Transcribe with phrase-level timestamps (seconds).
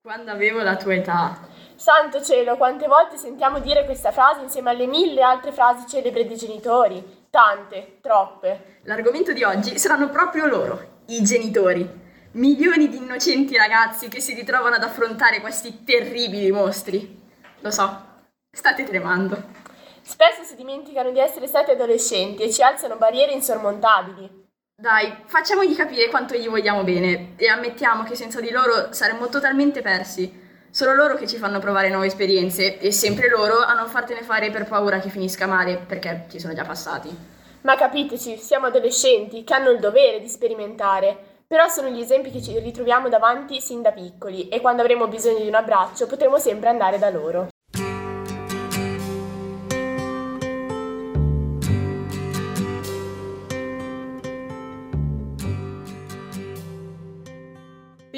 [0.00, 1.38] Quando avevo la tua età.
[1.74, 6.36] Santo cielo, quante volte sentiamo dire questa frase insieme alle mille altre frasi celebri dei
[6.36, 7.26] genitori?
[7.28, 8.78] Tante, troppe.
[8.84, 11.86] L'argomento di oggi saranno proprio loro, i genitori.
[12.32, 17.20] Milioni di innocenti ragazzi che si ritrovano ad affrontare questi terribili mostri.
[17.58, 18.04] Lo so,
[18.52, 19.36] state tremando.
[20.00, 24.47] Spesso si dimenticano di essere stati adolescenti e ci alzano barriere insormontabili.
[24.80, 29.82] Dai, facciamogli capire quanto gli vogliamo bene e ammettiamo che senza di loro saremmo totalmente
[29.82, 30.32] persi.
[30.70, 34.52] Sono loro che ci fanno provare nuove esperienze e sempre loro a non fartene fare
[34.52, 37.08] per paura che finisca male, perché ci sono già passati.
[37.62, 41.42] Ma capiteci, siamo adolescenti che hanno il dovere di sperimentare.
[41.48, 45.40] Però sono gli esempi che ci ritroviamo davanti sin da piccoli e quando avremo bisogno
[45.40, 47.48] di un abbraccio potremo sempre andare da loro.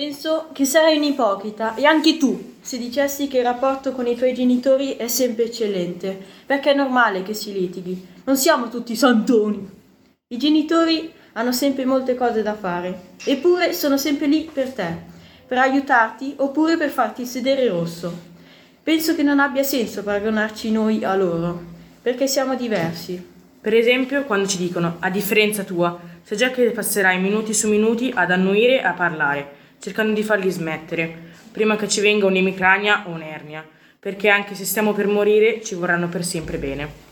[0.01, 4.17] Penso che sarei un ipocrita e anche tu se dicessi che il rapporto con i
[4.17, 9.69] tuoi genitori è sempre eccellente, perché è normale che si litighi, non siamo tutti santoni.
[10.29, 14.91] I genitori hanno sempre molte cose da fare, eppure sono sempre lì per te,
[15.47, 18.11] per aiutarti oppure per farti sedere rosso.
[18.83, 21.63] Penso che non abbia senso paragonarci noi a loro,
[22.01, 23.23] perché siamo diversi.
[23.61, 28.11] Per esempio, quando ci dicono, a differenza tua, sai già che passerai minuti su minuti
[28.15, 31.13] ad annuire e a parlare, cercando di farli smettere,
[31.51, 33.67] prima che ci venga un'emicrania o un'ernia,
[33.99, 37.09] perché anche se stiamo per morire ci vorranno per sempre bene.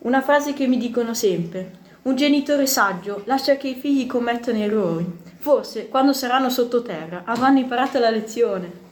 [0.00, 1.78] Una frase che mi dicono sempre.
[2.02, 5.04] Un genitore saggio lascia che i figli commettano errori.
[5.38, 8.88] Forse, quando saranno sottoterra, avranno imparato la lezione.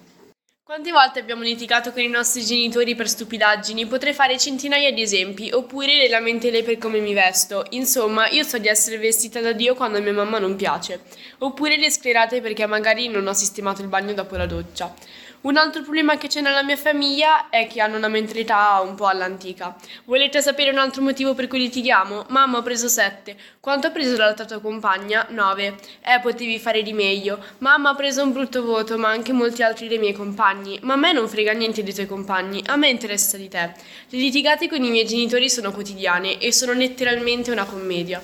[0.68, 3.86] Quante volte abbiamo litigato con i nostri genitori per stupidaggini?
[3.86, 7.64] Potrei fare centinaia di esempi, oppure le lamentele per come mi vesto.
[7.70, 11.04] Insomma, io so di essere vestita da Dio quando a mia mamma non piace.
[11.38, 14.94] Oppure le sclerate perché magari non ho sistemato il bagno dopo la doccia.
[15.40, 19.06] Un altro problema che c'è nella mia famiglia è che hanno una mentalità un po'
[19.06, 19.76] all'antica.
[20.04, 22.26] Volete sapere un altro motivo per cui litighiamo?
[22.30, 23.36] Mamma ho preso 7.
[23.60, 25.26] Quanto ha preso la tua compagna?
[25.28, 25.76] 9.
[26.00, 27.38] Eh, potevi fare di meglio.
[27.58, 30.80] Mamma ha preso un brutto voto, ma anche molti altri dei miei compagni.
[30.82, 33.74] Ma a me non frega niente dei tuoi compagni, a me interessa di te.
[34.08, 38.20] Le litigate con i miei genitori sono quotidiane e sono letteralmente una commedia.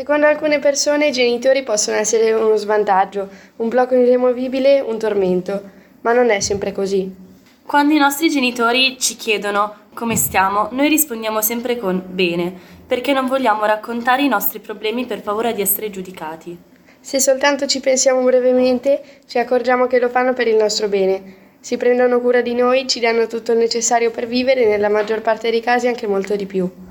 [0.00, 5.62] Secondo alcune persone i genitori possono essere uno svantaggio, un blocco irremovibile, un tormento,
[6.00, 7.14] ma non è sempre così.
[7.66, 12.50] Quando i nostri genitori ci chiedono come stiamo, noi rispondiamo sempre con bene,
[12.86, 16.56] perché non vogliamo raccontare i nostri problemi per paura di essere giudicati.
[16.98, 21.58] Se soltanto ci pensiamo brevemente, ci accorgiamo che lo fanno per il nostro bene.
[21.60, 25.20] Si prendono cura di noi, ci danno tutto il necessario per vivere e nella maggior
[25.20, 26.88] parte dei casi anche molto di più.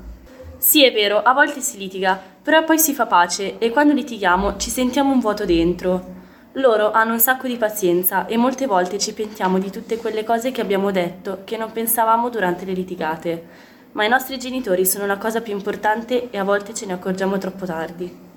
[0.60, 4.58] Sì, è vero, a volte si litiga, però poi si fa pace e quando litighiamo
[4.58, 6.18] ci sentiamo un vuoto dentro.
[6.54, 10.52] Loro hanno un sacco di pazienza e molte volte ci pentiamo di tutte quelle cose
[10.52, 13.46] che abbiamo detto, che non pensavamo durante le litigate.
[13.92, 17.38] Ma i nostri genitori sono la cosa più importante e a volte ce ne accorgiamo
[17.38, 18.29] troppo tardi.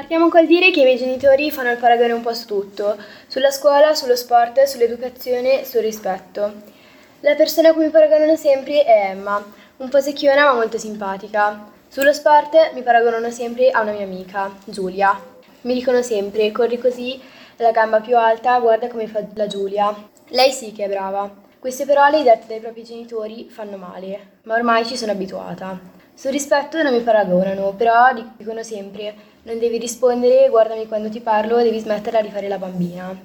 [0.00, 2.96] Partiamo col dire che i miei genitori fanno il paragone un po' su tutto,
[3.26, 6.54] sulla scuola, sullo sport, sull'educazione, sul rispetto.
[7.20, 9.44] La persona a cui mi paragonano sempre è Emma,
[9.76, 11.70] un po' secchiona ma molto simpatica.
[11.86, 15.20] Sullo sport mi paragonano sempre a una mia amica, Giulia.
[15.62, 17.20] Mi dicono sempre, corri così,
[17.56, 19.94] la gamba più alta, guarda come fa la Giulia.
[20.28, 21.30] Lei sì che è brava.
[21.58, 25.78] Queste parole dette dai propri genitori fanno male, ma ormai ci sono abituata.
[26.20, 29.14] Sul rispetto non mi paragonano, però dicono sempre
[29.44, 33.18] non devi rispondere, guardami quando ti parlo, devi smetterla di fare la bambina.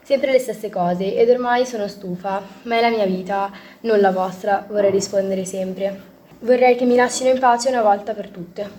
[0.00, 4.12] Sempre le stesse cose ed ormai sono stufa, ma è la mia vita, non la
[4.12, 6.00] vostra, vorrei rispondere sempre.
[6.38, 8.70] Vorrei che mi lasciino in pace una volta per tutte.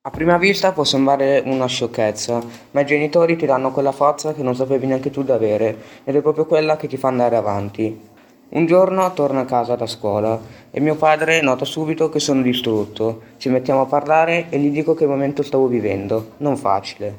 [0.00, 4.42] A prima vista può sembrare una sciocchezza, ma i genitori ti danno quella forza che
[4.42, 8.08] non sapevi neanche tu di avere ed è proprio quella che ti fa andare avanti.
[8.52, 10.40] Un giorno torno a casa da scuola
[10.72, 13.20] e mio padre nota subito che sono distrutto.
[13.36, 17.14] Ci mettiamo a parlare e gli dico che momento stavo vivendo, non facile.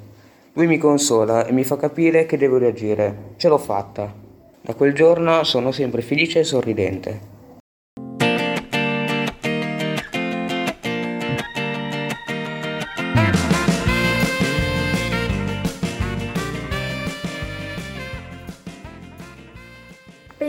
[0.52, 3.36] Lui mi consola e mi fa capire che devo reagire.
[3.38, 4.14] Ce l'ho fatta.
[4.60, 7.31] Da quel giorno sono sempre felice e sorridente.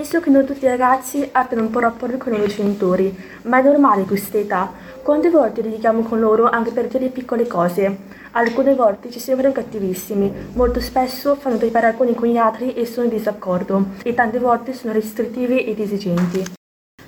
[0.03, 3.61] Penso che non tutti i ragazzi abbiano un po' rapporto con i loro genitori, ma
[3.61, 4.73] è normale questa età.
[5.01, 7.99] Quante volte litighiamo con loro anche per delle piccole cose?
[8.33, 13.07] Alcune volte ci sembrano cattivissimi, molto spesso fanno dei paragoni con gli altri e sono
[13.07, 16.53] in disaccordo, e tante volte sono restrittivi ed esigenti.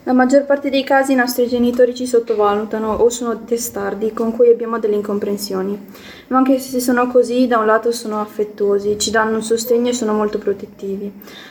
[0.07, 4.51] La maggior parte dei casi i nostri genitori ci sottovalutano o sono testardi con cui
[4.51, 5.93] abbiamo delle incomprensioni.
[6.27, 9.95] Ma anche se sono così, da un lato sono affettuosi, ci danno un sostegno e
[9.95, 11.11] sono molto protettivi.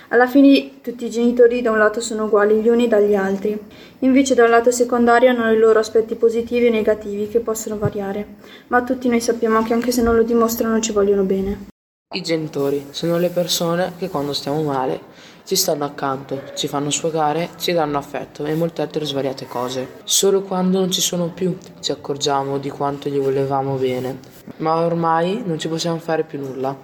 [0.09, 3.59] Alla fine tutti i genitori da un lato sono uguali gli uni dagli altri.
[3.99, 8.35] Invece da un lato secondario hanno i loro aspetti positivi e negativi che possono variare.
[8.67, 11.71] Ma tutti noi sappiamo che anche se non lo dimostrano ci vogliono bene.
[12.13, 17.49] I genitori sono le persone che quando stiamo male ci stanno accanto, ci fanno sfogare,
[17.57, 19.95] ci danno affetto e molte altre svariate cose.
[20.03, 24.19] Solo quando non ci sono più ci accorgiamo di quanto gli volevamo bene,
[24.57, 26.75] ma ormai non ci possiamo fare più nulla.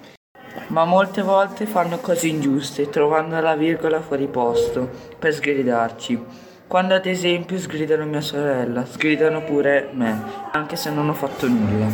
[0.68, 6.48] Ma molte volte fanno cose ingiuste, trovando la virgola fuori posto, per sgridarci.
[6.66, 10.22] Quando ad esempio sgridano mia sorella, sgridano pure me,
[10.52, 11.86] anche se non ho fatto nulla.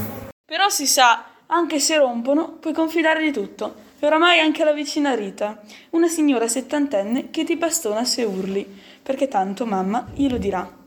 [0.44, 5.60] Però si sa, anche se rompono, puoi confidare di tutto oramai anche la vicina Rita,
[5.90, 8.66] una signora settantenne che ti bastona se urli,
[9.02, 10.84] perché tanto mamma glielo dirà.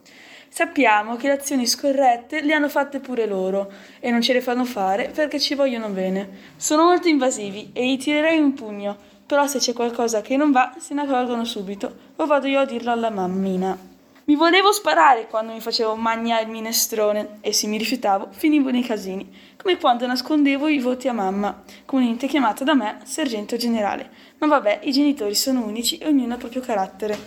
[0.47, 4.65] Sappiamo che le azioni scorrette le hanno fatte pure loro e non ce le fanno
[4.65, 6.29] fare perché ci vogliono bene.
[6.55, 10.73] Sono molto invasivi e gli tirerei un pugno, però se c'è qualcosa che non va
[10.79, 13.88] se ne accorgono subito o vado io a dirlo alla mammina.
[14.29, 18.83] Mi volevo sparare quando mi facevo mangiare il minestrone e se mi rifiutavo finivo nei
[18.83, 19.27] casini,
[19.57, 24.07] come quando nascondevo i voti a mamma, comunemente chiamata da me sergento generale.
[24.37, 27.17] Ma vabbè, i genitori sono unici e ognuno ha il proprio carattere.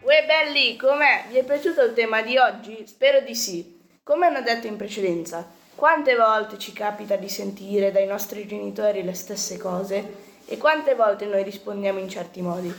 [0.00, 1.26] Uè belli, com'è?
[1.28, 2.84] Vi è piaciuto il tema di oggi?
[2.86, 3.78] Spero di sì.
[4.02, 5.46] Come hanno detto in precedenza,
[5.80, 11.24] quante volte ci capita di sentire dai nostri genitori le stesse cose e quante volte
[11.24, 12.70] noi rispondiamo in certi modi?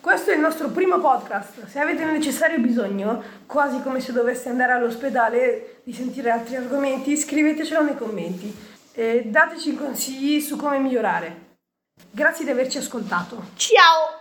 [0.00, 1.64] Questo è il nostro primo podcast.
[1.66, 7.16] Se avete il necessario bisogno, quasi come se doveste andare all'ospedale, di sentire altri argomenti,
[7.16, 8.52] scrivetecelo nei commenti
[8.94, 11.58] e dateci consigli su come migliorare.
[12.10, 13.50] Grazie di averci ascoltato.
[13.54, 14.13] Ciao!